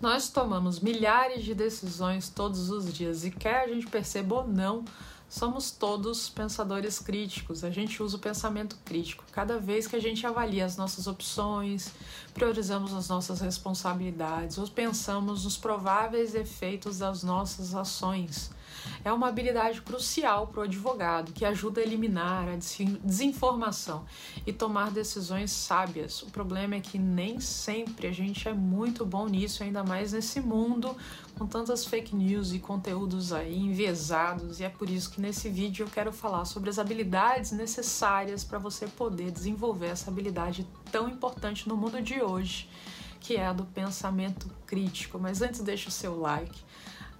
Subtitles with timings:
[0.00, 4.82] Nós tomamos milhares de decisões todos os dias e quer a gente perceba ou não,
[5.30, 7.62] somos todos pensadores críticos.
[7.62, 9.24] A gente usa o pensamento crítico.
[9.30, 11.92] Cada vez que a gente avalia as nossas opções,
[12.34, 18.50] priorizamos as nossas responsabilidades ou pensamos nos prováveis efeitos das nossas ações
[19.04, 24.04] é uma habilidade crucial para o advogado que ajuda a eliminar a desinformação
[24.46, 26.22] e tomar decisões sábias.
[26.22, 30.40] O problema é que nem sempre a gente é muito bom nisso, ainda mais nesse
[30.40, 30.96] mundo
[31.38, 35.84] com tantas fake news e conteúdos aí enviesados, e é por isso que nesse vídeo
[35.84, 41.68] eu quero falar sobre as habilidades necessárias para você poder desenvolver essa habilidade tão importante
[41.68, 42.68] no mundo de hoje,
[43.20, 45.18] que é a do pensamento crítico.
[45.18, 46.58] Mas antes deixa o seu like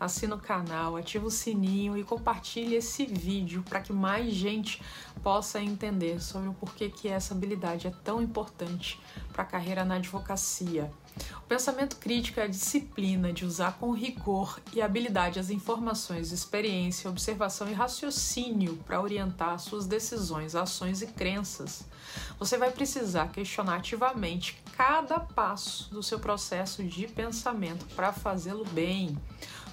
[0.00, 4.82] assina o canal, ativa o sininho e compartilhe esse vídeo para que mais gente
[5.22, 8.98] possa entender sobre o porquê que essa habilidade é tão importante
[9.32, 10.90] para a carreira na advocacia.
[11.36, 17.10] O pensamento crítico é a disciplina de usar com rigor e habilidade as informações, experiência,
[17.10, 21.84] observação e raciocínio para orientar suas decisões, ações e crenças.
[22.38, 29.18] Você vai precisar questionar ativamente cada passo do seu processo de pensamento para fazê-lo bem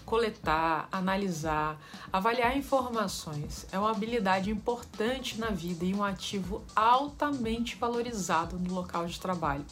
[0.07, 1.77] coletar, analisar,
[2.13, 9.05] avaliar informações é uma habilidade importante na vida e um ativo altamente valorizado no local
[9.05, 9.65] de trabalho.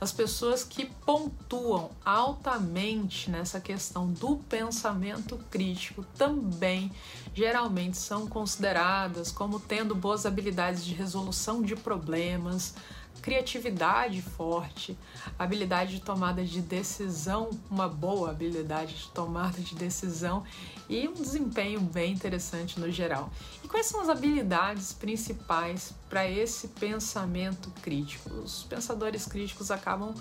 [0.00, 6.92] As pessoas que pontuam altamente nessa questão do pensamento crítico também
[7.34, 12.74] geralmente são consideradas como tendo boas habilidades de resolução de problemas,
[13.20, 14.96] criatividade forte,
[15.38, 20.44] habilidade de tomada de decisão, uma boa habilidade de tomada de decisão
[20.90, 23.30] e um desempenho bem interessante no geral.
[23.62, 28.28] E quais são as habilidades principais para esse pensamento crítico?
[28.34, 30.12] Os pensadores críticos acabam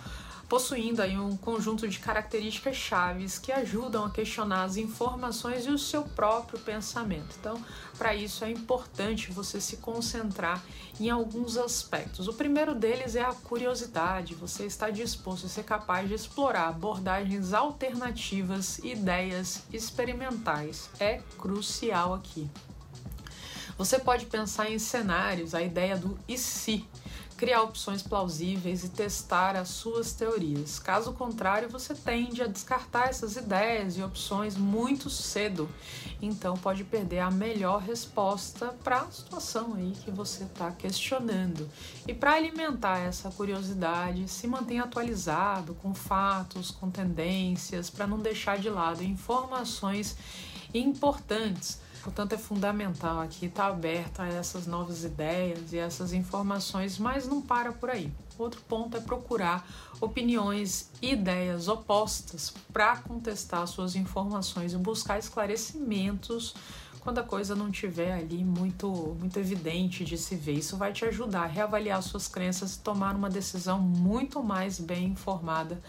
[0.49, 5.77] possuindo aí um conjunto de características chaves que ajudam a questionar as informações e o
[5.77, 7.35] seu próprio pensamento.
[7.39, 7.63] Então,
[7.97, 10.63] para isso é importante você se concentrar
[10.99, 12.27] em alguns aspectos.
[12.27, 14.33] O primeiro deles é a curiosidade.
[14.35, 19.61] Você está disposto a ser capaz de explorar abordagens alternativas, ideias
[20.99, 22.49] É crucial aqui.
[23.77, 26.85] Você pode pensar em cenários, a ideia do e se
[27.39, 30.77] criar opções plausíveis e testar as suas teorias.
[30.77, 35.69] Caso contrário, você tende a descartar essas ideias e opções muito cedo,
[36.21, 41.69] então pode perder a melhor resposta para a situação aí que você está questionando.
[42.05, 48.59] E para alimentar essa curiosidade, se mantenha atualizado com fatos, com tendências, para não deixar
[48.59, 50.17] de lado informações
[50.73, 57.27] importantes Portanto, é fundamental aqui estar aberto a essas novas ideias e essas informações, mas
[57.27, 58.11] não para por aí.
[58.37, 59.67] Outro ponto é procurar
[59.99, 66.55] opiniões e ideias opostas para contestar suas informações e buscar esclarecimentos
[67.01, 68.87] quando a coisa não estiver ali muito,
[69.19, 70.53] muito evidente de se ver.
[70.53, 75.07] Isso vai te ajudar a reavaliar suas crenças e tomar uma decisão muito mais bem
[75.07, 75.81] informada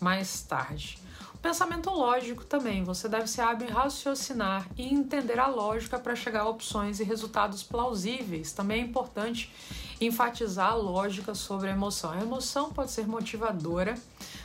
[0.00, 0.98] mais tarde.
[1.44, 2.82] Pensamento lógico também.
[2.84, 7.04] Você deve ser hábil em raciocinar e entender a lógica para chegar a opções e
[7.04, 8.50] resultados plausíveis.
[8.50, 9.52] Também é importante
[10.00, 12.12] enfatizar a lógica sobre a emoção.
[12.12, 13.94] A emoção pode ser motivadora,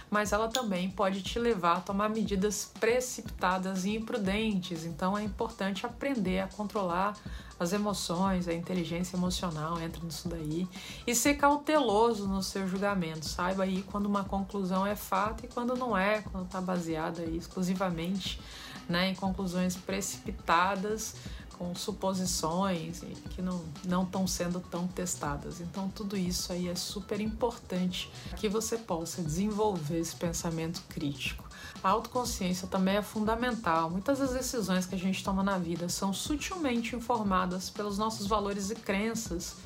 [0.09, 4.85] mas ela também pode te levar a tomar medidas precipitadas e imprudentes.
[4.85, 7.15] Então é importante aprender a controlar
[7.59, 10.67] as emoções, a inteligência emocional entra nisso daí
[11.05, 13.25] e ser cauteloso no seu julgamento.
[13.25, 18.39] Saiba aí quando uma conclusão é fato e quando não é, quando está baseada exclusivamente
[18.87, 21.15] né, em conclusões precipitadas
[21.59, 25.59] com suposições que não estão sendo tão testadas.
[25.59, 31.43] Então, tudo isso aí é super importante que você possa desenvolver esse pensamento crítico.
[31.83, 33.89] A autoconsciência também é fundamental.
[33.89, 38.69] Muitas das decisões que a gente toma na vida são sutilmente informadas pelos nossos valores
[38.69, 39.57] e crenças.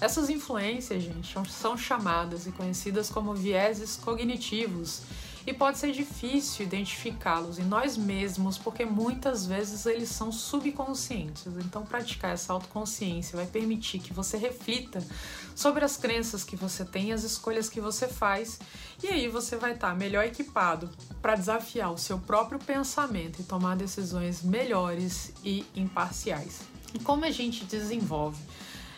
[0.00, 5.02] Essas influências, gente, são chamadas e conhecidas como vieses cognitivos
[5.46, 11.46] e pode ser difícil identificá-los em nós mesmos, porque muitas vezes eles são subconscientes.
[11.58, 15.04] Então, praticar essa autoconsciência vai permitir que você reflita
[15.54, 18.58] sobre as crenças que você tem e as escolhas que você faz,
[19.02, 20.88] e aí você vai estar melhor equipado
[21.20, 26.60] para desafiar o seu próprio pensamento e tomar decisões melhores e imparciais.
[26.94, 28.40] E como a gente desenvolve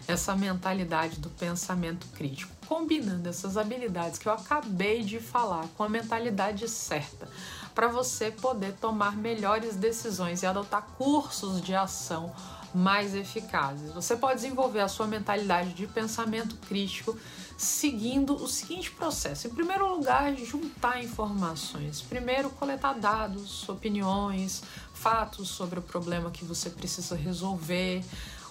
[0.07, 2.57] essa mentalidade do pensamento crítico?
[2.67, 7.29] combinando essas habilidades que eu acabei de falar com a mentalidade certa,
[7.75, 12.35] para você poder tomar melhores decisões e adotar cursos de ação
[12.75, 13.93] mais eficazes.
[13.93, 17.17] Você pode desenvolver a sua mentalidade de pensamento crítico
[17.57, 19.47] seguindo o seguinte processo.
[19.47, 22.03] Em primeiro lugar, juntar informações.
[22.03, 24.63] Primeiro, coletar dados, opiniões,
[24.93, 28.05] fatos sobre o problema que você precisa resolver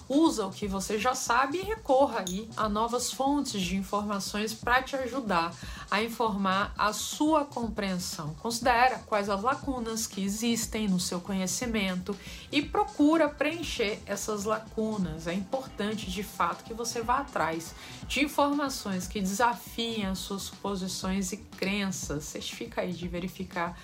[0.08, 4.82] usa o que você já sabe e recorra aí a novas fontes de informações para
[4.82, 5.54] te ajudar
[5.90, 8.34] a informar a sua compreensão.
[8.40, 12.16] Considera quais as lacunas que existem no seu conhecimento
[12.50, 15.26] e procura preencher essas lacunas.
[15.26, 17.74] É importante de fato que você vá atrás
[18.06, 22.24] de informações que desafiem as suas suposições e crenças.
[22.24, 23.76] Certifica aí de verificar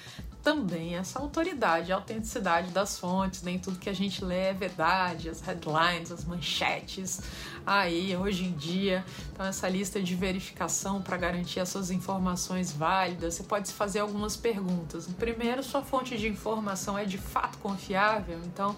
[0.42, 5.28] também essa autoridade, a autenticidade das fontes, nem tudo que a gente lê é verdade,
[5.28, 7.20] as headlines, as manchetes
[7.64, 9.04] aí hoje em dia.
[9.32, 14.36] Então, essa lista de verificação para garantir as suas informações válidas, você pode fazer algumas
[14.36, 15.06] perguntas.
[15.18, 18.40] Primeiro, sua fonte de informação é de fato confiável?
[18.44, 18.76] Então,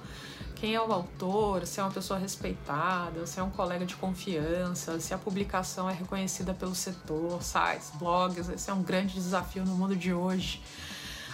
[0.55, 5.01] quem é o autor, se é uma pessoa respeitada, se é um colega de confiança,
[5.01, 9.75] se a publicação é reconhecida pelo setor, sites, blogs, esse é um grande desafio no
[9.75, 10.63] mundo de hoje.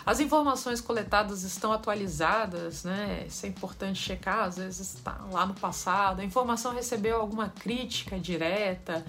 [0.04, 3.24] As informações coletadas estão atualizadas, né?
[3.28, 6.20] Isso é importante checar, às vezes está lá no passado.
[6.20, 9.04] A informação recebeu alguma crítica direta,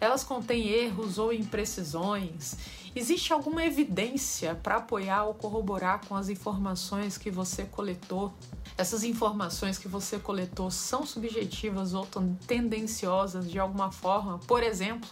[0.00, 2.56] elas contêm erros ou imprecisões.
[2.94, 8.32] Existe alguma evidência para apoiar ou corroborar com as informações que você coletou?
[8.78, 12.08] Essas informações que você coletou são subjetivas ou
[12.46, 14.38] tendenciosas de alguma forma?
[14.46, 15.10] Por exemplo,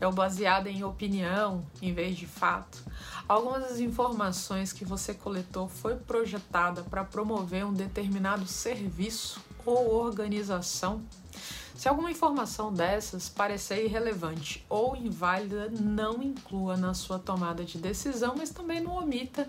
[0.00, 2.82] é baseada em opinião em vez de fato?
[3.28, 11.02] Algumas das informações que você coletou foi projetada para promover um determinado serviço ou organização.
[11.74, 18.34] Se alguma informação dessas parecer irrelevante ou inválida, não inclua na sua tomada de decisão,
[18.36, 19.48] mas também não omita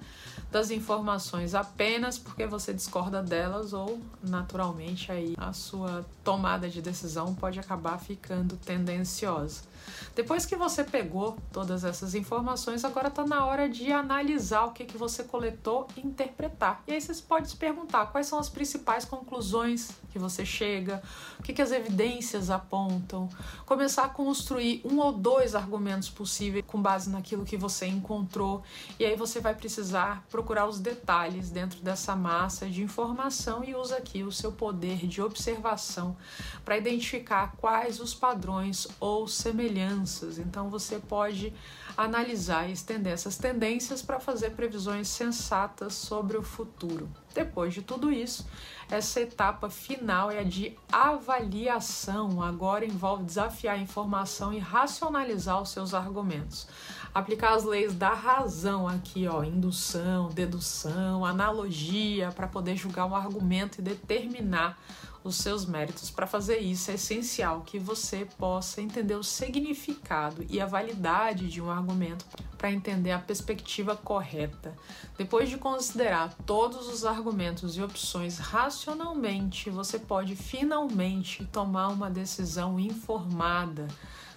[0.51, 7.33] das informações apenas porque você discorda delas ou naturalmente aí a sua tomada de decisão
[7.33, 9.71] pode acabar ficando tendenciosa.
[10.15, 14.85] Depois que você pegou todas essas informações, agora está na hora de analisar o que,
[14.85, 16.83] que você coletou e interpretar.
[16.87, 21.01] E aí você pode se perguntar quais são as principais conclusões que você chega,
[21.39, 23.29] o que, que as evidências apontam,
[23.65, 28.61] começar a construir um ou dois argumentos possíveis com base naquilo que você encontrou.
[28.99, 30.25] E aí você vai precisar
[30.67, 36.15] os detalhes dentro dessa massa de informação e usa aqui o seu poder de observação
[36.63, 40.37] para identificar quais os padrões ou semelhanças.
[40.37, 41.53] Então você pode
[41.97, 47.09] analisar e estender essas tendências para fazer previsões sensatas sobre o futuro.
[47.33, 48.45] Depois de tudo isso,
[48.89, 52.41] essa etapa final é a de avaliação.
[52.41, 56.67] Agora envolve desafiar a informação e racionalizar os seus argumentos.
[57.13, 63.79] Aplicar as leis da razão aqui, ó, indução, dedução, analogia, para poder julgar um argumento
[63.79, 64.77] e determinar
[65.23, 66.09] os seus méritos.
[66.09, 71.61] Para fazer isso, é essencial que você possa entender o significado e a validade de
[71.61, 72.25] um argumento
[72.57, 74.75] para entender a perspectiva correta.
[75.17, 82.79] Depois de considerar todos os argumentos e opções racionalmente, você pode finalmente tomar uma decisão
[82.79, 83.87] informada.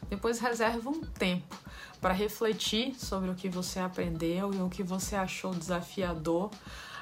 [0.09, 1.57] Depois reserva um tempo
[2.01, 6.51] para refletir sobre o que você aprendeu e o que você achou desafiador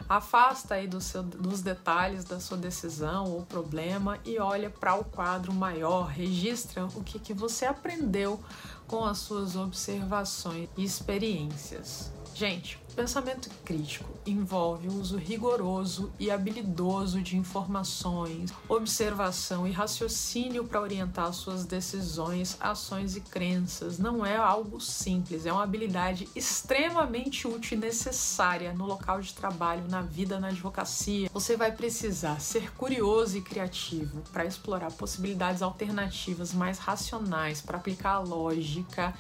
[0.09, 5.05] Afasta aí do seu, dos detalhes da sua decisão ou problema e olha para o
[5.05, 8.41] quadro maior, registra o que, que você aprendeu
[8.87, 12.13] com as suas observações e experiências.
[12.35, 20.81] Gente, pensamento crítico envolve o uso rigoroso e habilidoso de informações, observação e raciocínio para
[20.81, 23.99] orientar suas decisões, ações e crenças.
[23.99, 29.89] Não é algo simples, é uma habilidade extremamente útil e necessária no local de trabalho,
[29.89, 31.29] na vida, na advocacia.
[31.33, 38.13] Você vai precisar ser curioso e criativo para explorar possibilidades alternativas mais racionais, para aplicar
[38.13, 39.15] a lógica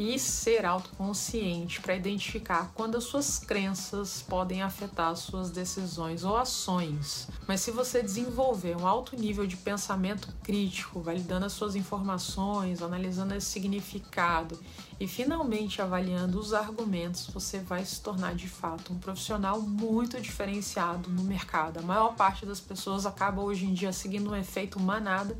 [0.00, 6.38] e ser autoconsciente para identificar quando as suas crenças podem afetar as suas decisões ou
[6.38, 7.28] ações.
[7.46, 13.34] Mas se você desenvolver um alto nível de pensamento crítico, validando as suas informações, analisando
[13.34, 14.58] esse significado
[14.98, 21.10] e finalmente avaliando os argumentos, você vai se tornar de fato um profissional muito diferenciado
[21.10, 21.78] no mercado.
[21.78, 25.36] A maior parte das pessoas acaba hoje em dia seguindo um efeito manada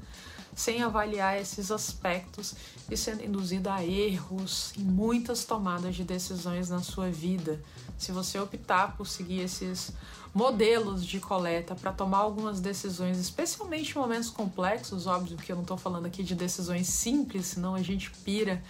[0.55, 2.55] sem avaliar esses aspectos
[2.91, 7.63] e sendo induzido a erros em muitas tomadas de decisões na sua vida.
[7.97, 9.93] Se você optar por seguir esses
[10.35, 15.63] modelos de coleta para tomar algumas decisões, especialmente em momentos complexos, óbvio que eu não
[15.63, 18.63] estou falando aqui de decisões simples, senão a gente pira,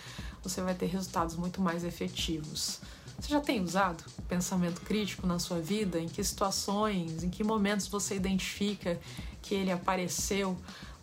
[0.43, 2.81] você vai ter resultados muito mais efetivos.
[3.21, 6.01] Você já tem usado pensamento crítico na sua vida?
[6.01, 8.99] Em que situações, em que momentos você identifica
[9.43, 10.57] que ele apareceu?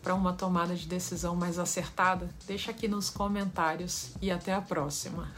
[0.08, 2.30] Para uma tomada de decisão mais acertada?
[2.48, 5.30] Deixa aqui nos comentários e até a próxima.